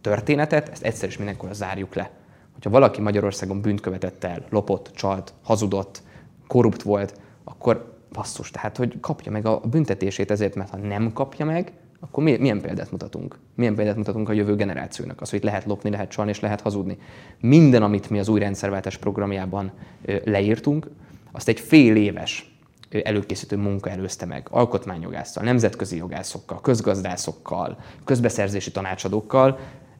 történetet, 0.00 0.68
ezt 0.68 0.82
egyszer 0.82 1.08
is 1.08 1.16
mindenkor 1.16 1.54
zárjuk 1.54 1.94
le. 1.94 2.10
Hogyha 2.52 2.70
valaki 2.70 3.00
Magyarországon 3.00 3.60
bűnt 3.60 3.80
követett 3.80 4.24
el, 4.24 4.44
lopott, 4.50 4.90
csalt, 4.94 5.34
hazudott, 5.42 6.02
korrupt 6.46 6.82
volt, 6.82 7.20
akkor 7.44 7.98
basszus, 8.12 8.50
tehát 8.50 8.76
hogy 8.76 9.00
kapja 9.00 9.32
meg 9.32 9.46
a 9.46 9.60
büntetését 9.60 10.30
ezért, 10.30 10.54
mert 10.54 10.70
ha 10.70 10.76
nem 10.76 11.12
kapja 11.12 11.44
meg, 11.44 11.72
akkor 12.00 12.22
milyen 12.22 12.60
példát 12.60 12.90
mutatunk? 12.90 13.38
Milyen 13.54 13.74
példát 13.74 13.96
mutatunk 13.96 14.28
a 14.28 14.32
jövő 14.32 14.56
generációnak? 14.56 15.20
Az, 15.20 15.30
hogy 15.30 15.44
lehet 15.44 15.64
lopni, 15.64 15.90
lehet 15.90 16.10
csalni 16.10 16.30
és 16.30 16.40
lehet 16.40 16.60
hazudni. 16.60 16.98
Minden, 17.40 17.82
amit 17.82 18.10
mi 18.10 18.18
az 18.18 18.28
új 18.28 18.40
rendszerváltás 18.40 18.96
programjában 18.96 19.72
leírtunk, 20.24 20.90
azt 21.32 21.48
egy 21.48 21.60
fél 21.60 21.96
éves 21.96 22.55
előkészítő 23.02 23.56
munka 23.56 23.90
előzte 23.90 24.26
meg, 24.26 24.46
alkotmányjogásszal, 24.50 25.44
nemzetközi 25.44 25.96
jogászokkal, 25.96 26.60
közgazdászokkal, 26.60 27.78
közbeszerzési 28.04 28.70
tanácsadókkal, 28.70 29.58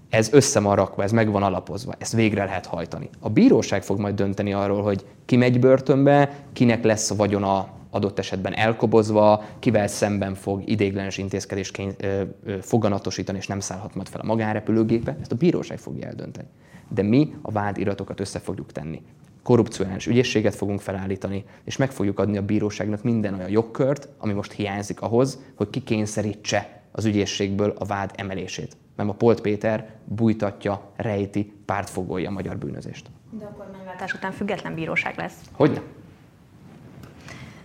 ez 0.08 0.32
össze 0.32 0.60
van 0.60 0.76
rakva, 0.76 1.02
ez 1.02 1.12
meg 1.12 1.30
van 1.30 1.42
alapozva, 1.42 1.92
ezt 1.98 2.12
végre 2.12 2.44
lehet 2.44 2.66
hajtani. 2.66 3.08
A 3.20 3.30
bíróság 3.30 3.82
fog 3.82 3.98
majd 3.98 4.14
dönteni 4.14 4.52
arról, 4.52 4.82
hogy 4.82 5.06
ki 5.24 5.36
megy 5.36 5.60
börtönbe, 5.60 6.44
kinek 6.52 6.84
lesz 6.84 7.10
a 7.10 7.16
vagyona 7.16 7.68
adott 7.90 8.18
esetben 8.18 8.54
elkobozva, 8.54 9.44
kivel 9.58 9.86
szemben 9.86 10.34
fog 10.34 10.62
idéglenes 10.68 11.18
intézkedést 11.18 11.82
foganatosítani, 12.60 13.38
és 13.38 13.46
nem 13.46 13.60
szállhat 13.60 13.94
majd 13.94 14.08
fel 14.08 14.20
a 14.20 14.26
magánrepülőgépe, 14.26 15.16
ezt 15.20 15.32
a 15.32 15.36
bíróság 15.36 15.78
fogja 15.78 16.06
eldönteni. 16.06 16.48
De 16.88 17.02
mi 17.02 17.34
a 17.42 17.50
vádiratokat 17.50 18.20
össze 18.20 18.38
fogjuk 18.38 18.72
tenni. 18.72 19.02
Korrupciós 19.46 20.06
ügyészséget 20.06 20.54
fogunk 20.54 20.80
felállítani, 20.80 21.44
és 21.64 21.76
meg 21.76 21.90
fogjuk 21.90 22.18
adni 22.18 22.36
a 22.36 22.42
bíróságnak 22.42 23.02
minden 23.02 23.34
olyan 23.34 23.50
jogkört, 23.50 24.08
ami 24.18 24.32
most 24.32 24.52
hiányzik 24.52 25.00
ahhoz, 25.00 25.38
hogy 25.54 25.70
kikényszerítse 25.70 26.82
az 26.92 27.04
ügyészségből 27.04 27.74
a 27.78 27.84
vád 27.84 28.10
emelését. 28.14 28.76
Mert 28.96 29.08
a 29.08 29.12
Polt 29.12 29.40
Péter 29.40 29.94
bújtatja, 30.04 30.90
rejti, 30.96 31.52
pártfogolja 31.64 32.28
a 32.28 32.32
magyar 32.32 32.56
bűnözést. 32.56 33.06
De 33.30 33.44
a 33.44 33.48
kormányváltás 33.48 34.14
után 34.14 34.32
független 34.32 34.74
bíróság 34.74 35.16
lesz. 35.16 35.40
Hogyne? 35.52 35.82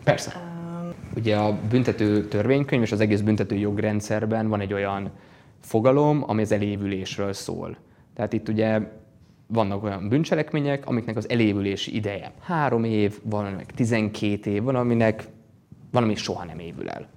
Persze. 0.03 0.33
Um, 0.35 0.93
Ugye 1.15 1.37
a 1.37 1.59
büntető 1.69 2.27
törvénykönyv 2.27 2.81
és 2.81 2.91
az 2.91 2.99
egész 2.99 3.21
büntető 3.21 3.55
jogrendszerben 3.55 4.47
van 4.47 4.59
egy 4.59 4.73
olyan 4.73 5.11
fogalom, 5.59 6.23
ami 6.27 6.41
az 6.41 6.51
elévülésről 6.51 7.33
szól. 7.33 7.77
Tehát 8.13 8.33
itt 8.33 8.49
ugye 8.49 8.79
vannak 9.53 9.83
olyan 9.83 10.07
bűncselekmények, 10.07 10.87
amiknek 10.87 11.17
az 11.17 11.29
elévülési 11.29 11.95
ideje 11.95 12.31
három 12.39 12.83
év, 12.83 13.19
van 13.23 13.45
aminek 13.45 13.71
12 13.71 14.51
év, 14.51 14.63
van 14.63 14.75
aminek 14.75 15.27
van, 15.91 16.03
ami 16.03 16.15
soha 16.15 16.45
nem 16.45 16.59
évül 16.59 16.89
el. 16.89 17.09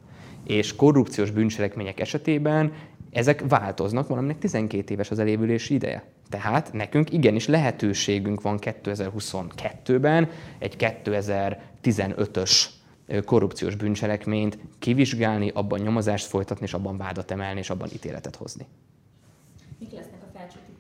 És 0.44 0.76
korrupciós 0.76 1.30
bűncselekmények 1.30 2.00
esetében 2.00 2.72
ezek 3.10 3.44
változnak, 3.48 4.08
valaminek 4.08 4.38
12 4.38 4.92
éves 4.92 5.10
az 5.10 5.18
elévülési 5.18 5.74
ideje. 5.74 6.04
Tehát 6.28 6.72
nekünk 6.72 7.12
igenis 7.12 7.46
lehetőségünk 7.46 8.40
van 8.40 8.58
2022-ben 8.60 10.30
egy 10.58 10.76
2015-ös 10.78 12.64
korrupciós 13.24 13.74
bűncselekményt 13.74 14.58
kivizsgálni, 14.78 15.50
abban 15.54 15.80
nyomozást 15.80 16.26
folytatni, 16.26 16.64
és 16.64 16.74
abban 16.74 16.96
vádat 16.96 17.30
emelni, 17.30 17.58
és 17.58 17.70
abban 17.70 17.88
ítéletet 17.92 18.36
hozni. 18.36 18.66
Mik 19.78 19.92
lesznek 19.92 20.23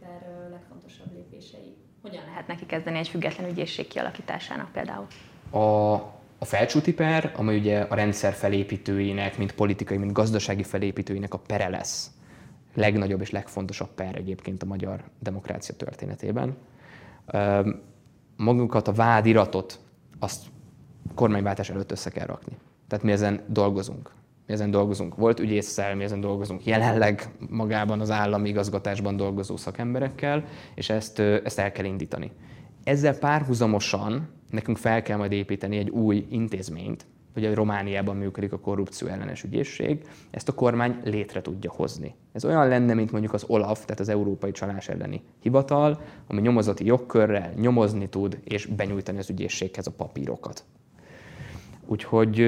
per 0.00 0.48
legfontosabb 0.50 1.12
lépései? 1.12 1.76
Hogyan 2.02 2.24
lehet 2.24 2.46
neki 2.46 2.66
kezdeni 2.66 2.98
egy 2.98 3.08
független 3.08 3.50
ügyészség 3.50 3.88
kialakításának 3.88 4.72
például? 4.72 5.06
A, 5.50 5.92
a 6.38 6.44
felcsúti 6.44 6.94
per, 6.94 7.32
amely 7.36 7.58
ugye 7.58 7.80
a 7.80 7.94
rendszer 7.94 8.32
felépítőinek, 8.32 9.38
mint 9.38 9.54
politikai, 9.54 9.96
mint 9.96 10.12
gazdasági 10.12 10.62
felépítőinek 10.62 11.34
a 11.34 11.38
pere 11.38 11.68
lesz 11.68 12.10
legnagyobb 12.74 13.20
és 13.20 13.30
legfontosabb 13.30 13.88
per 13.94 14.16
egyébként 14.16 14.62
a 14.62 14.66
magyar 14.66 15.04
demokrácia 15.18 15.74
történetében. 15.74 16.56
Magunkat 18.36 18.88
a 18.88 18.92
vádiratot 18.92 19.80
azt 20.18 20.46
kormányváltás 21.14 21.70
előtt 21.70 21.90
össze 21.90 22.10
kell 22.10 22.26
rakni. 22.26 22.56
Tehát 22.88 23.04
mi 23.04 23.12
ezen 23.12 23.42
dolgozunk. 23.46 24.10
Mi 24.46 24.52
ezen 24.52 24.70
dolgozunk. 24.70 25.16
Volt 25.16 25.40
ügyészszel, 25.40 25.94
mi 25.94 26.04
ezen 26.04 26.20
dolgozunk 26.20 26.64
jelenleg 26.66 27.28
magában 27.48 28.00
az 28.00 28.10
állami 28.10 28.48
igazgatásban 28.48 29.16
dolgozó 29.16 29.56
szakemberekkel, 29.56 30.44
és 30.74 30.90
ezt, 30.90 31.18
ezt 31.18 31.58
el 31.58 31.72
kell 31.72 31.84
indítani. 31.84 32.30
Ezzel 32.84 33.18
párhuzamosan 33.18 34.28
nekünk 34.50 34.76
fel 34.76 35.02
kell 35.02 35.16
majd 35.16 35.32
építeni 35.32 35.76
egy 35.76 35.90
új 35.90 36.26
intézményt, 36.30 37.06
hogy 37.34 37.54
Romániában 37.54 38.16
működik 38.16 38.52
a 38.52 38.58
korrupció 38.58 39.08
ellenes 39.08 39.42
ügyészség, 39.42 40.08
ezt 40.30 40.48
a 40.48 40.54
kormány 40.54 41.00
létre 41.04 41.42
tudja 41.42 41.70
hozni. 41.70 42.14
Ez 42.32 42.44
olyan 42.44 42.68
lenne, 42.68 42.94
mint 42.94 43.10
mondjuk 43.10 43.32
az 43.32 43.44
OLAF, 43.46 43.84
tehát 43.84 44.00
az 44.00 44.08
Európai 44.08 44.50
Csalás 44.50 44.88
elleni 44.88 45.22
Hivatal, 45.40 46.00
ami 46.26 46.40
nyomozati 46.40 46.84
jogkörrel 46.84 47.52
nyomozni 47.56 48.08
tud 48.08 48.38
és 48.44 48.66
benyújtani 48.66 49.18
az 49.18 49.30
ügyészséghez 49.30 49.86
a 49.86 49.92
papírokat. 49.96 50.64
Úgyhogy, 51.86 52.40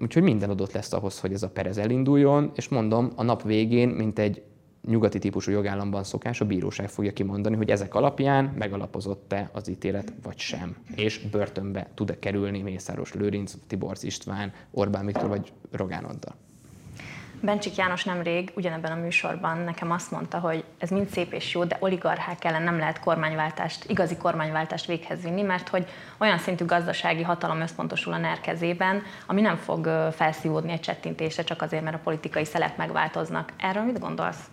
úgyhogy 0.00 0.22
minden 0.22 0.50
adott 0.50 0.72
lesz 0.72 0.92
ahhoz, 0.92 1.20
hogy 1.20 1.32
ez 1.32 1.42
a 1.42 1.50
perez 1.50 1.78
elinduljon, 1.78 2.52
és 2.54 2.68
mondom, 2.68 3.12
a 3.16 3.22
nap 3.22 3.42
végén, 3.42 3.88
mint 3.88 4.18
egy 4.18 4.42
nyugati 4.86 5.18
típusú 5.18 5.50
jogállamban 5.50 6.04
szokás, 6.04 6.40
a 6.40 6.44
bíróság 6.44 6.88
fogja 6.88 7.12
kimondani, 7.12 7.56
hogy 7.56 7.70
ezek 7.70 7.94
alapján 7.94 8.44
megalapozott-e 8.58 9.50
az 9.52 9.68
ítélet, 9.68 10.12
vagy 10.22 10.38
sem. 10.38 10.76
És 10.96 11.18
börtönbe 11.30 11.90
tud-e 11.94 12.18
kerülni 12.18 12.62
Mészáros 12.62 13.14
Lőrinc, 13.14 13.54
Tiborz 13.66 14.04
István, 14.04 14.52
Orbán 14.70 15.06
Viktor 15.06 15.28
vagy 15.28 15.52
Rogán 15.70 16.04
Antal. 16.04 16.34
Bencsik 17.40 17.76
János 17.76 18.04
nemrég 18.04 18.52
ugyanebben 18.56 18.92
a 18.92 18.94
műsorban 18.94 19.58
nekem 19.58 19.90
azt 19.90 20.10
mondta, 20.10 20.38
hogy 20.38 20.64
ez 20.78 20.90
mind 20.90 21.08
szép 21.08 21.32
és 21.32 21.54
jó, 21.54 21.64
de 21.64 21.76
oligarchák 21.80 22.44
ellen 22.44 22.62
nem 22.62 22.78
lehet 22.78 23.00
kormányváltást, 23.00 23.84
igazi 23.90 24.16
kormányváltást 24.16 24.86
véghez 24.86 25.22
vinni, 25.22 25.42
mert 25.42 25.68
hogy 25.68 25.86
olyan 26.18 26.38
szintű 26.38 26.64
gazdasági 26.64 27.22
hatalom 27.22 27.60
összpontosul 27.60 28.12
a 28.12 28.18
NER 28.18 28.40
kezében, 28.40 29.02
ami 29.26 29.40
nem 29.40 29.56
fog 29.56 29.86
felszívódni 30.12 30.72
egy 30.72 30.80
csettintésre 30.80 31.42
csak 31.42 31.62
azért, 31.62 31.82
mert 31.82 31.96
a 31.96 32.00
politikai 32.04 32.44
szelek 32.44 32.76
megváltoznak. 32.76 33.52
Erről 33.56 33.84
mit 33.84 33.98
gondolsz? 33.98 34.50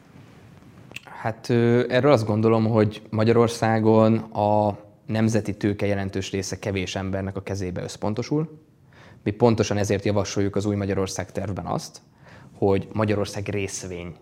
Hát 1.21 1.49
erről 1.89 2.11
azt 2.11 2.25
gondolom, 2.25 2.65
hogy 2.69 3.01
Magyarországon 3.09 4.17
a 4.17 4.77
nemzeti 5.05 5.57
tőke 5.57 5.85
jelentős 5.85 6.31
része 6.31 6.59
kevés 6.59 6.95
embernek 6.95 7.35
a 7.35 7.43
kezébe 7.43 7.81
összpontosul. 7.81 8.61
Mi 9.23 9.31
pontosan 9.31 9.77
ezért 9.77 10.05
javasoljuk 10.05 10.55
az 10.55 10.65
új 10.65 10.75
Magyarország 10.75 11.31
tervben 11.31 11.65
azt, 11.65 12.01
hogy 12.65 12.87
Magyarország 12.93 13.49
részvényen 13.49 14.15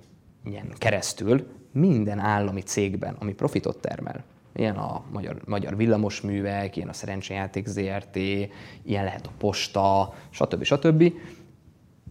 keresztül 0.78 1.48
minden 1.72 2.20
állami 2.20 2.62
cégben, 2.62 3.16
ami 3.20 3.34
profitot 3.34 3.78
termel, 3.78 4.24
ilyen 4.56 4.76
a 4.76 5.04
magyar, 5.12 5.42
magyar 5.46 5.76
villamosművek, 5.76 6.76
ilyen 6.76 6.90
a 6.90 6.94
szerencsejáték 6.94 7.68
ZRT, 7.68 8.16
ilyen 8.84 9.04
lehet 9.04 9.28
a 9.28 9.32
posta, 9.38 10.14
stb. 10.30 10.64
stb. 10.64 11.14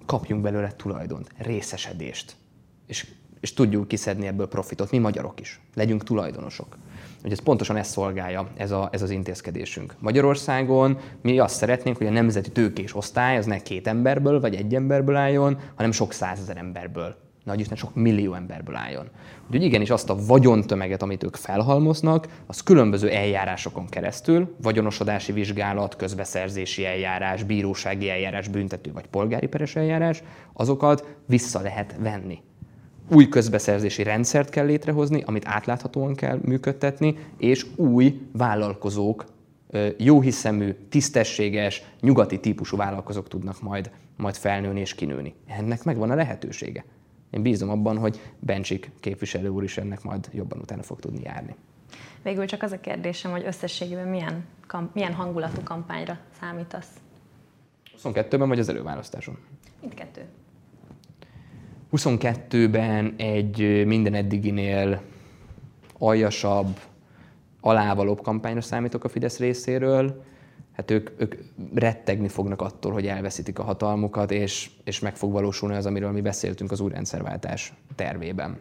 Kapjunk 0.06 0.42
belőle 0.42 0.72
tulajdont, 0.72 1.28
részesedést. 1.38 2.36
És, 2.86 3.06
és 3.40 3.52
tudjuk 3.52 3.88
kiszedni 3.88 4.26
ebből 4.26 4.48
profitot, 4.48 4.90
mi 4.90 4.98
magyarok 4.98 5.40
is. 5.40 5.60
Legyünk 5.74 6.04
tulajdonosok. 6.04 6.76
Hogy 7.22 7.32
ez 7.32 7.40
pontosan 7.42 7.76
ezt 7.76 7.90
szolgálja, 7.90 8.48
ez, 8.56 8.70
a, 8.70 8.88
ez 8.92 9.02
az 9.02 9.10
intézkedésünk. 9.10 9.94
Magyarországon 9.98 10.98
mi 11.22 11.38
azt 11.38 11.56
szeretnénk, 11.56 11.96
hogy 11.96 12.06
a 12.06 12.10
nemzeti 12.10 12.50
tőkés 12.50 12.96
osztály 12.96 13.36
az 13.36 13.46
ne 13.46 13.58
két 13.58 13.86
emberből 13.86 14.40
vagy 14.40 14.54
egy 14.54 14.74
emberből 14.74 15.16
álljon, 15.16 15.58
hanem 15.74 15.92
sok 15.92 16.12
százezer 16.12 16.56
emberből 16.56 17.16
nagy 17.44 17.60
Isten 17.60 17.76
sok 17.76 17.94
millió 17.94 18.34
emberből 18.34 18.76
álljon. 18.76 19.08
Úgyhogy 19.46 19.62
igenis 19.62 19.90
azt 19.90 20.10
a 20.10 20.16
vagyontömeget, 20.26 21.02
amit 21.02 21.22
ők 21.22 21.36
felhalmoznak, 21.36 22.28
az 22.46 22.62
különböző 22.62 23.10
eljárásokon 23.10 23.88
keresztül, 23.88 24.56
vagyonosodási 24.62 25.32
vizsgálat, 25.32 25.96
közbeszerzési 25.96 26.84
eljárás, 26.84 27.42
bírósági 27.42 28.10
eljárás, 28.10 28.48
büntető 28.48 28.92
vagy 28.92 29.06
polgári 29.06 29.46
peres 29.46 29.76
eljárás, 29.76 30.22
azokat 30.52 31.16
vissza 31.26 31.60
lehet 31.60 31.96
venni 31.98 32.42
új 33.10 33.28
közbeszerzési 33.28 34.02
rendszert 34.02 34.50
kell 34.50 34.66
létrehozni, 34.66 35.22
amit 35.26 35.46
átláthatóan 35.46 36.14
kell 36.14 36.38
működtetni, 36.42 37.16
és 37.38 37.66
új 37.76 38.20
vállalkozók, 38.32 39.24
jóhiszemű, 39.96 40.74
tisztességes, 40.88 41.82
nyugati 42.00 42.40
típusú 42.40 42.76
vállalkozók 42.76 43.28
tudnak 43.28 43.62
majd, 43.62 43.90
majd 44.16 44.36
felnőni 44.36 44.80
és 44.80 44.94
kinőni. 44.94 45.34
Ennek 45.46 45.84
megvan 45.84 46.10
a 46.10 46.14
lehetősége. 46.14 46.84
Én 47.30 47.42
bízom 47.42 47.70
abban, 47.70 47.98
hogy 47.98 48.20
Bencsik 48.38 48.90
képviselő 49.00 49.48
úr 49.48 49.62
is 49.62 49.76
ennek 49.76 50.02
majd 50.02 50.28
jobban 50.32 50.58
utána 50.58 50.82
fog 50.82 51.00
tudni 51.00 51.20
járni. 51.24 51.54
Végül 52.22 52.46
csak 52.46 52.62
az 52.62 52.72
a 52.72 52.80
kérdésem, 52.80 53.30
hogy 53.30 53.44
összességében 53.46 54.08
milyen, 54.08 54.44
kam- 54.66 54.94
milyen 54.94 55.12
hangulatú 55.12 55.62
kampányra 55.64 56.18
számítasz? 56.40 56.88
22-ben 58.04 58.48
vagy 58.48 58.58
az 58.58 58.68
előválasztáson? 58.68 59.38
Mindkettő. 59.80 60.24
22-ben 61.92 63.14
egy 63.16 63.86
minden 63.86 64.14
eddiginél 64.14 65.02
aljasabb, 65.98 66.80
alávalóbb 67.60 68.22
kampányra 68.22 68.60
számítok 68.60 69.04
a 69.04 69.08
Fidesz 69.08 69.38
részéről. 69.38 70.24
Hát 70.72 70.90
ők, 70.90 71.10
ők 71.16 71.34
rettegni 71.74 72.28
fognak 72.28 72.62
attól, 72.62 72.92
hogy 72.92 73.06
elveszítik 73.06 73.58
a 73.58 73.62
hatalmukat, 73.62 74.30
és, 74.30 74.70
és 74.84 75.00
meg 75.00 75.16
fog 75.16 75.32
valósulni 75.32 75.76
az, 75.76 75.86
amiről 75.86 76.10
mi 76.10 76.20
beszéltünk 76.20 76.70
az 76.70 76.80
új 76.80 76.90
rendszerváltás 76.90 77.72
tervében. 77.94 78.58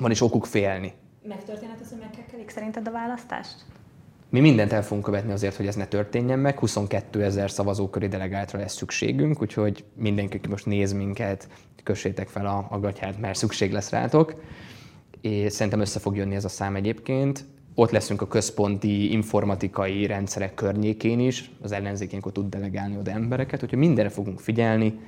Van 0.00 0.10
is 0.10 0.20
okuk 0.20 0.46
félni. 0.46 0.92
Megtörténhet 1.22 1.80
az, 1.80 1.88
hogy 1.88 1.98
megkekkelik 1.98 2.50
szerinted 2.50 2.88
a 2.88 2.90
választást? 2.90 3.64
Mi 4.30 4.40
mindent 4.40 4.72
el 4.72 4.82
fogunk 4.82 5.04
követni 5.04 5.32
azért, 5.32 5.56
hogy 5.56 5.66
ez 5.66 5.74
ne 5.74 5.86
történjen 5.86 6.38
meg. 6.38 6.58
22 6.58 7.22
ezer 7.22 7.50
szavazóköri 7.50 8.08
delegáltra 8.08 8.58
lesz 8.58 8.76
szükségünk, 8.76 9.42
úgyhogy 9.42 9.84
mindenki, 9.94 10.36
aki 10.36 10.48
most 10.48 10.66
néz 10.66 10.92
minket, 10.92 11.48
kössétek 11.82 12.28
fel 12.28 12.46
a, 12.46 12.66
a 12.70 12.80
gatyát, 12.80 13.20
mert 13.20 13.38
szükség 13.38 13.72
lesz 13.72 13.90
rátok. 13.90 14.34
És 15.20 15.52
szerintem 15.52 15.80
össze 15.80 15.98
fog 15.98 16.16
jönni 16.16 16.34
ez 16.34 16.44
a 16.44 16.48
szám 16.48 16.76
egyébként. 16.76 17.44
Ott 17.78 17.90
leszünk 17.90 18.22
a 18.22 18.26
központi 18.26 19.12
informatikai 19.12 20.06
rendszerek 20.06 20.54
környékén 20.54 21.20
is, 21.20 21.50
az 21.62 21.72
ellenzékénk 21.72 22.26
ott 22.26 22.32
tud 22.32 22.48
delegálni 22.48 22.96
oda 22.96 23.10
embereket, 23.10 23.62
úgyhogy 23.62 23.78
mindenre 23.78 24.10
fogunk 24.10 24.40
figyelni, 24.40 24.98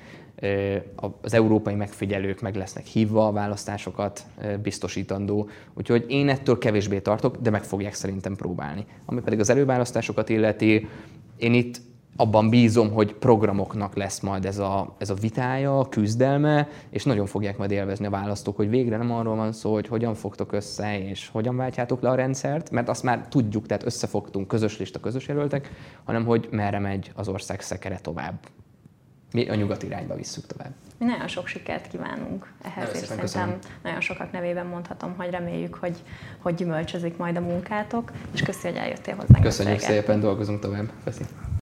az 1.20 1.34
európai 1.34 1.74
megfigyelők 1.74 2.40
meg 2.40 2.54
lesznek 2.54 2.84
hívva, 2.84 3.26
a 3.26 3.32
választásokat 3.32 4.26
biztosítandó. 4.62 5.48
Úgyhogy 5.74 6.04
én 6.08 6.28
ettől 6.28 6.58
kevésbé 6.58 6.98
tartok, 6.98 7.36
de 7.36 7.50
meg 7.50 7.64
fogják 7.64 7.94
szerintem 7.94 8.36
próbálni. 8.36 8.84
Ami 9.04 9.20
pedig 9.20 9.40
az 9.40 9.50
előválasztásokat 9.50 10.28
illeti, 10.28 10.88
én 11.36 11.54
itt 11.54 11.80
abban 12.20 12.48
bízom, 12.48 12.92
hogy 12.92 13.14
programoknak 13.14 13.96
lesz 13.96 14.20
majd 14.20 14.44
ez 14.44 14.58
a, 14.58 14.94
ez 14.98 15.10
a 15.10 15.14
vitája, 15.14 15.78
a 15.78 15.88
küzdelme, 15.88 16.68
és 16.90 17.04
nagyon 17.04 17.26
fogják 17.26 17.58
majd 17.58 17.70
élvezni 17.70 18.06
a 18.06 18.10
választók, 18.10 18.56
hogy 18.56 18.68
végre 18.70 18.96
nem 18.96 19.12
arról 19.12 19.36
van 19.36 19.52
szó, 19.52 19.72
hogy 19.72 19.86
hogyan 19.86 20.14
fogtok 20.14 20.52
össze, 20.52 21.08
és 21.08 21.28
hogyan 21.28 21.56
váltjátok 21.56 22.00
le 22.00 22.10
a 22.10 22.14
rendszert, 22.14 22.70
mert 22.70 22.88
azt 22.88 23.02
már 23.02 23.26
tudjuk, 23.28 23.66
tehát 23.66 23.86
összefogtunk 23.86 24.48
közös 24.48 24.78
lista, 24.78 25.00
közös 25.00 25.28
jelöltek, 25.28 25.70
hanem 26.04 26.24
hogy 26.24 26.48
merre 26.50 26.78
megy 26.78 27.12
az 27.14 27.28
ország 27.28 27.60
szekere 27.60 27.98
tovább 27.98 28.38
mi 29.32 29.48
a 29.48 29.54
nyugat 29.54 29.82
irányba 29.82 30.14
visszük 30.14 30.46
tovább. 30.46 30.72
Mi 30.98 31.04
nagyon 31.04 31.28
sok 31.28 31.46
sikert 31.46 31.88
kívánunk 31.88 32.52
ehhez, 32.62 32.88
és 32.92 32.98
szerintem 32.98 33.18
köszönöm. 33.18 33.58
nagyon 33.82 34.00
sokak 34.00 34.32
nevében 34.32 34.66
mondhatom, 34.66 35.14
hogy 35.16 35.30
reméljük, 35.30 35.74
hogy, 35.74 36.02
hogy 36.38 36.54
gyümölcsözik 36.54 37.16
majd 37.16 37.36
a 37.36 37.40
munkátok, 37.40 38.12
és 38.32 38.42
köszi, 38.42 38.68
hogy 38.68 38.76
eljöttél 38.76 39.14
hozzánk. 39.14 39.44
Köszönjük 39.44 39.80
szépen, 39.80 40.20
dolgozunk 40.20 40.60
tovább. 40.60 40.90
Köszönjük. 41.04 41.57